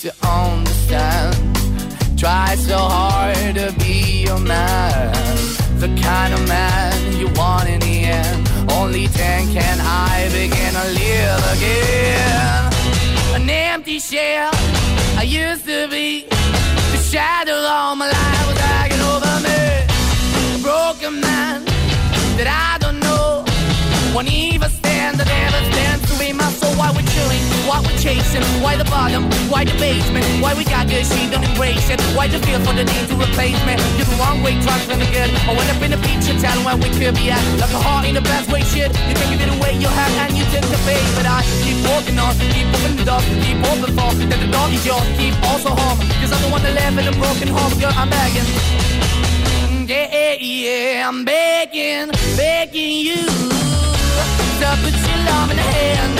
to 0.00 0.14
understand. 0.26 1.36
Try 2.18 2.54
so 2.54 2.78
hard 2.78 3.54
to 3.56 3.70
be 3.78 4.24
your 4.24 4.38
man. 4.38 5.12
The 5.78 5.88
kind 6.00 6.32
of 6.32 6.48
man 6.48 7.18
you 7.18 7.28
want 7.34 7.68
in 7.68 7.80
the 7.80 8.04
end. 8.04 8.48
Only 8.72 9.08
then 9.08 9.52
can 9.52 9.78
I 9.78 10.26
begin 10.32 10.72
to 10.72 10.86
live 11.00 11.42
again. 11.54 12.72
An 13.36 13.50
empty 13.50 13.98
shell 13.98 14.50
I 15.18 15.24
used 15.24 15.66
to 15.66 15.86
be. 15.88 16.26
The 16.92 16.98
shadow 17.10 17.56
all 17.56 17.94
my 17.94 18.08
life 18.08 18.46
was 18.48 18.58
hanging 18.58 19.02
over 19.12 19.34
me. 19.46 19.60
A 20.56 20.58
broken 20.62 21.20
man 21.20 21.64
that 22.38 22.48
I 22.48 22.78
don't 22.78 23.00
know. 23.00 23.44
Won't 24.14 24.32
even 24.32 24.70
stand, 24.70 25.20
I 25.20 25.24
never 25.24 25.69
Why 26.90 26.98
we're 26.98 27.14
chilling, 27.14 27.44
why 27.70 27.78
we're 27.86 28.02
chasing, 28.02 28.42
why 28.66 28.74
the 28.74 28.82
bottom, 28.90 29.30
why 29.46 29.62
the 29.62 29.70
basement, 29.78 30.26
why 30.42 30.58
we 30.58 30.66
got 30.66 30.90
good, 30.90 31.06
she 31.06 31.30
don't 31.30 31.46
embrace 31.46 31.86
it. 31.86 32.02
Why 32.18 32.26
the 32.26 32.42
feel 32.42 32.58
for 32.66 32.74
the 32.74 32.82
need 32.82 33.06
to 33.06 33.14
replace 33.14 33.54
me? 33.62 33.78
You're 33.94 34.10
the 34.10 34.18
wrong 34.18 34.42
way, 34.42 34.58
trying 34.58 34.82
to 34.90 34.98
good. 34.98 35.30
I 35.46 35.54
went 35.54 35.70
up 35.70 35.78
in 35.86 35.94
the 35.94 36.02
feature 36.02 36.34
town 36.42 36.66
where 36.66 36.74
we 36.74 36.90
could 36.90 37.14
be 37.14 37.30
at. 37.30 37.38
Like 37.62 37.70
a 37.70 37.78
heart 37.78 38.10
in 38.10 38.18
the 38.18 38.26
best 38.26 38.50
way, 38.50 38.66
shit. 38.66 38.90
You 39.06 39.14
can 39.14 39.30
give 39.30 39.38
it 39.38 39.54
away, 39.54 39.78
you 39.78 39.86
have, 39.86 40.12
and 40.18 40.34
you 40.34 40.42
take 40.50 40.66
the 40.66 40.82
bait. 40.82 40.98
But 41.14 41.30
I 41.30 41.46
keep 41.62 41.78
walking 41.86 42.18
on, 42.18 42.34
keep 42.50 42.66
opening 42.74 42.98
the 42.98 43.06
door, 43.06 43.22
keep 43.38 43.62
open 43.70 43.94
for 43.94 44.10
that 44.26 44.40
the 44.42 44.50
dog 44.50 44.74
is 44.74 44.82
yours, 44.82 45.06
keep 45.14 45.38
also 45.46 45.70
home. 45.70 46.02
Cause 46.18 46.34
I'm 46.34 46.42
the 46.42 46.50
one 46.50 46.66
that 46.66 46.74
live 46.74 46.98
in 46.98 47.06
a 47.06 47.14
broken 47.14 47.54
home, 47.54 47.70
girl, 47.78 47.94
I'm 47.94 48.10
begging. 48.10 48.50
Yeah, 49.86 50.34
yeah, 50.42 51.06
I'm 51.06 51.22
begging, 51.22 52.10
begging 52.34 52.98
you 53.06 53.30
to 54.58 54.76
put 54.82 54.92
your 54.92 55.18
love 55.30 55.50
in 55.50 55.56
the 55.56 55.62
hand 55.62 56.19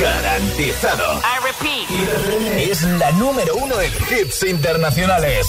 Garantizado. 0.00 1.20
Es 2.56 2.82
la 2.82 3.10
número 3.12 3.56
uno 3.56 3.80
en 3.80 3.92
hits 3.92 4.44
internacionales. 4.44 5.48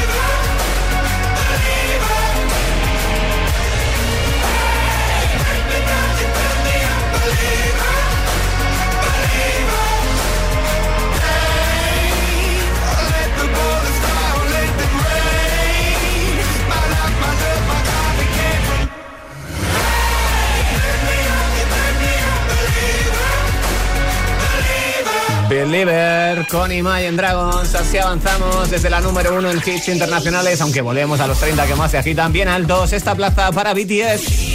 Believer 25.51 26.47
con 26.47 26.71
Imagine 26.71 27.11
Dragons. 27.11 27.75
Así 27.75 27.97
avanzamos 27.97 28.71
desde 28.71 28.89
la 28.89 29.01
número 29.01 29.35
uno 29.37 29.51
en 29.51 29.57
hits 29.57 29.89
internacionales, 29.89 30.61
aunque 30.61 30.79
volvemos 30.79 31.19
a 31.19 31.27
los 31.27 31.37
30 31.39 31.67
que 31.67 31.75
más 31.75 31.91
se 31.91 31.97
agitan 31.97 32.31
bien 32.31 32.47
altos. 32.47 32.93
Esta 32.93 33.15
plaza 33.15 33.51
para 33.51 33.73
BTS. 33.73 34.51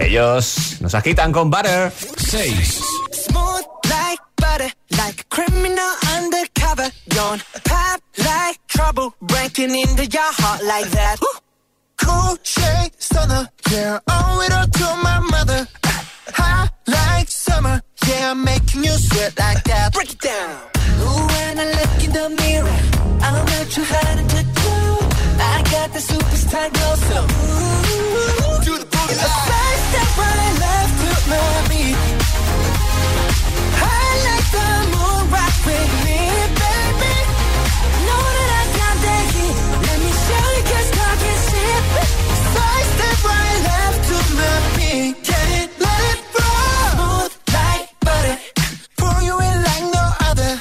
Ellos 0.00 0.80
nos 0.80 0.94
agitan 0.94 1.30
con 1.30 1.50
Butter. 1.50 1.92
6. 1.92 2.82
Smooth 3.12 3.64
like 3.84 4.20
butter, 4.36 4.72
like 4.96 5.20
a 5.20 5.24
criminal 5.28 5.92
undercover. 6.16 6.90
Don't 7.08 7.42
pop 7.64 8.00
like 8.18 8.58
trouble, 8.66 9.14
breaking 9.20 9.74
into 9.74 10.06
your 10.06 10.32
heart 10.40 10.62
like 10.64 10.90
that. 10.90 11.16
Cool 11.98 12.38
shade 12.42 12.92
stunner, 12.98 13.46
yeah, 13.70 13.98
owe 14.08 14.40
it 14.40 14.52
all 14.52 14.66
to 14.66 14.86
my 15.02 15.18
mother. 15.20 15.68
Hot 16.32 16.70
like 16.86 17.28
summer, 17.28 17.82
yeah, 18.08 18.30
I'm 18.30 18.42
making 18.42 18.84
you 18.84 18.92
sweat 18.92 19.38
like 19.38 19.62
that. 19.64 19.92
Break 19.92 20.12
it 20.12 20.20
down. 20.20 20.50
Ooh, 21.02 21.26
when 21.32 21.58
I 21.60 21.66
look 21.78 22.04
in 22.04 22.12
the 22.12 22.26
mirror, 22.42 22.78
I'm 23.20 23.44
not 23.44 23.66
too 23.70 23.84
hard 23.84 24.18
to 24.30 24.42
do. 24.64 24.74
I 25.52 25.62
got 25.70 25.92
the 25.92 26.00
superstar 26.00 26.72
glow, 26.72 26.94
so 27.08 27.18
ooh, 27.20 28.64
do 28.64 28.78
the 28.82 28.89
to. 31.00 31.96
I 33.82 34.06
like 34.26 34.48
the 34.56 34.68
moon 34.92 35.22
rock 35.34 35.56
with 35.66 35.92
me, 36.06 36.20
baby. 36.62 37.14
Know 38.06 38.24
that 38.36 38.50
I. 38.58 38.64
Let 39.86 39.98
me 40.04 40.10
show 40.26 40.46
right 43.30 43.60
left 43.68 44.00
to. 44.08 44.18
Get 45.28 45.48
it, 45.60 45.70
let 45.84 46.00
it 46.12 46.20
roll. 46.36 46.84
Smooth 46.94 47.34
like 47.56 47.88
butter. 48.00 48.36
You 49.26 49.34
in 49.48 49.56
like 49.68 49.86
no 49.96 50.04
other. 50.28 50.52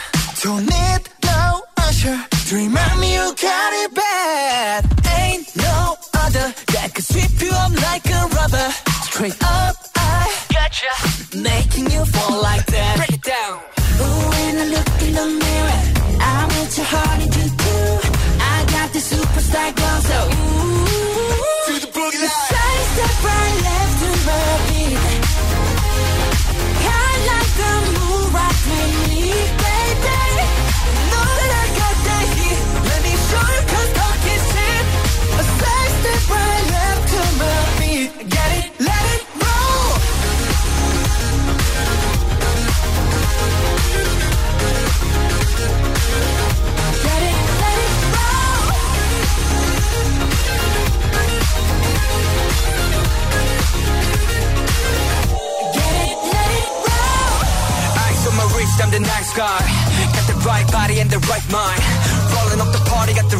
Don't 0.43 0.65
need 0.65 1.01
no 1.23 1.61
usher. 1.77 2.17
To 2.47 2.55
remind 2.55 2.99
me 2.99 3.13
you 3.13 3.35
got 3.35 3.73
it 3.83 3.93
bad. 3.93 4.88
You 7.59 7.75
like 7.89 8.05
a 8.09 8.21
rubber. 8.37 8.67
Straight 9.07 9.37
up, 9.43 9.75
I 9.95 10.33
gotcha. 10.53 10.91
Making 11.37 11.91
you 11.91 12.05
fall 12.05 12.41
like 12.41 12.65
that. 12.65 12.97
Break 12.97 13.13
it 13.19 13.23
down. 13.23 13.55
Ooh, 14.01 14.29
when 14.31 14.53
I 14.63 14.65
look 14.75 14.89
in 15.05 15.13
the 15.19 15.27
mirror, 15.43 15.78
I'm 58.81 58.91
the 58.91 58.99
nice 58.99 59.33
guy. 59.35 59.59
Got 60.15 60.25
the 60.31 60.39
right 60.47 60.67
body 60.71 60.99
and 60.99 61.09
the 61.09 61.19
right 61.27 61.43
mind. 61.51 61.81
Rolling 62.31 62.61
up 62.63 62.71
the 62.71 62.83
party, 62.87 63.13
got 63.13 63.29
the 63.29 63.38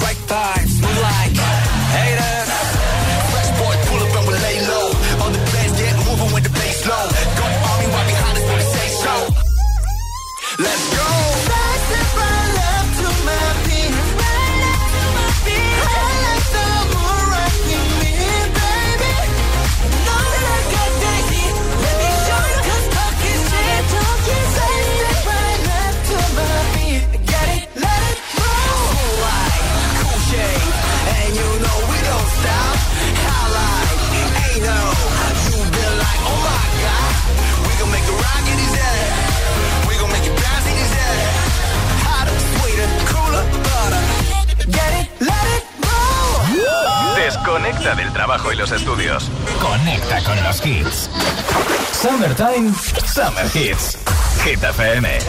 Hits. 53.53 53.95
Hit 54.43 54.59
FM. 54.59 55.28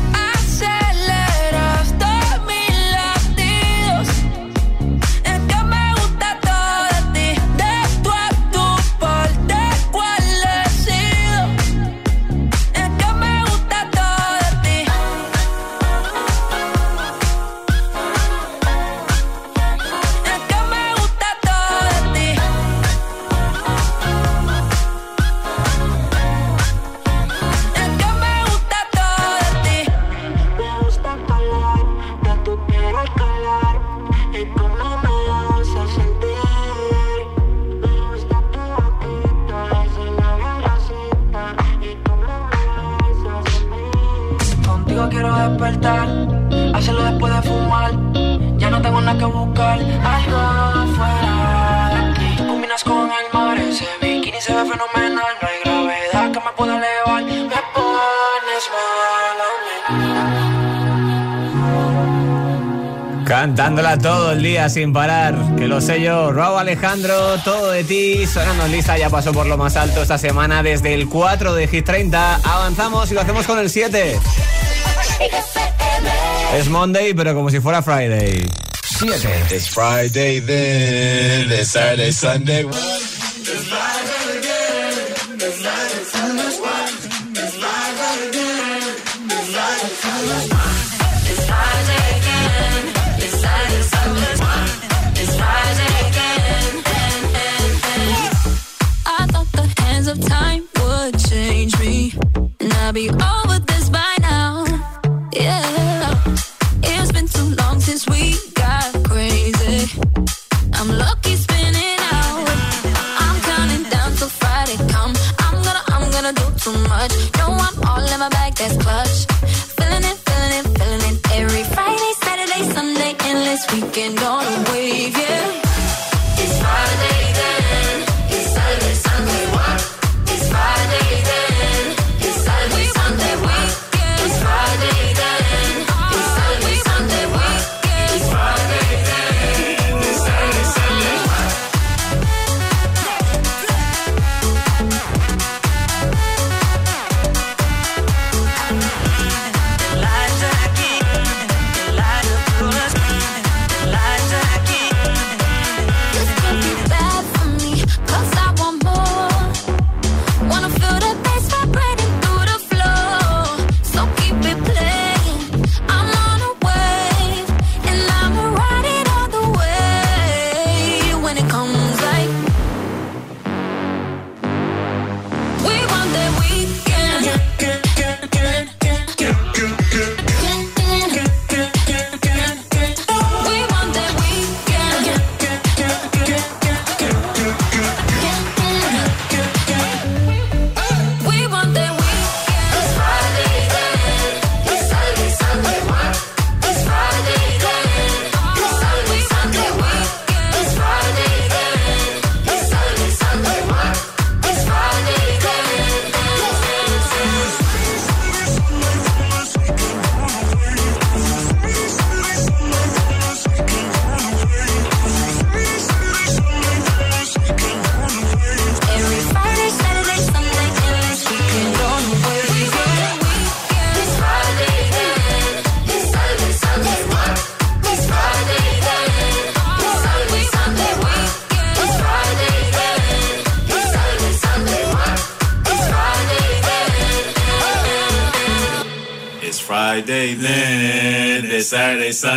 Todo 64.01 64.33
el 64.33 64.43
día 64.43 64.69
sin 64.69 64.91
parar, 64.91 65.33
que 65.57 65.65
lo 65.67 65.79
sé 65.79 66.01
yo. 66.01 66.31
Raúl 66.33 66.59
Alejandro, 66.59 67.37
todo 67.43 67.71
de 67.71 67.83
ti. 67.83 68.27
Sonando 68.27 68.65
en 68.65 68.71
lista, 68.73 68.97
ya 68.97 69.09
pasó 69.09 69.31
por 69.31 69.45
lo 69.45 69.57
más 69.57 69.77
alto 69.77 70.01
esta 70.01 70.17
semana 70.17 70.61
desde 70.61 70.93
el 70.93 71.07
4 71.07 71.53
de 71.55 71.67
Hit 71.67 71.85
30. 71.85 72.35
Avanzamos 72.43 73.09
y 73.11 73.13
lo 73.13 73.21
hacemos 73.21 73.45
con 73.47 73.59
el 73.59 73.69
7. 73.69 74.19
Es 76.57 76.69
Monday, 76.69 77.13
pero 77.13 77.33
como 77.33 77.49
si 77.49 77.59
fuera 77.59 77.81
Friday. 77.81 78.45
7. 78.83 79.55
It's 79.55 79.69
Friday 79.69 80.41
then, 80.41 81.65
Saturday, 81.65 82.11
Sunday. 82.11 82.65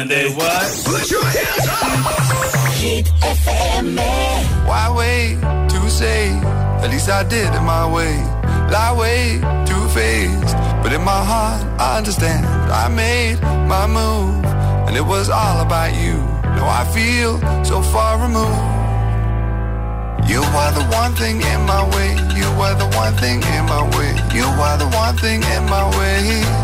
Saturday, 0.04 0.28
Sunday, 0.28 0.36
what? 0.36 0.84
Put 0.84 1.10
your 1.10 1.24
hands 1.24 1.68
up! 1.68 2.74
Hit 2.74 3.06
FM. 3.22 3.96
Why 4.66 4.92
wait 4.94 5.40
to 5.70 5.90
say? 5.90 6.28
At 6.82 6.90
least 6.90 7.08
I 7.08 7.22
did 7.24 7.46
it 7.46 7.60
my 7.62 7.90
way. 7.90 8.16
Lie 8.70 8.94
way 8.98 9.40
too 9.64 9.88
faced, 9.96 10.56
but 10.82 10.92
in 10.92 11.02
my 11.02 11.24
heart 11.24 11.62
I 11.80 11.96
understand. 11.96 12.44
I 12.44 12.88
made 12.88 13.40
my 13.66 13.86
move. 13.86 14.44
and 14.86 14.94
it 14.94 15.06
was 15.06 15.30
all 15.30 15.60
about 15.60 15.94
you. 15.94 16.18
Now 16.42 16.68
I 16.68 16.84
feel 16.92 17.40
so 17.64 17.80
far 17.80 18.20
removed. 18.20 18.74
You 20.28 20.42
are 20.42 20.72
the 20.72 20.84
one 20.92 21.14
thing 21.14 21.40
in 21.40 21.60
my 21.64 21.82
way. 21.96 22.12
You 22.36 22.48
are 22.60 22.74
the 22.74 22.90
one 22.96 23.14
thing 23.14 23.40
in 23.56 23.64
my 23.64 23.82
way. 23.96 24.12
You 24.36 24.44
are 24.44 24.76
the 24.76 24.88
one 24.88 25.16
thing 25.16 25.42
in 25.42 25.64
my 25.64 25.84
way. 25.96 26.63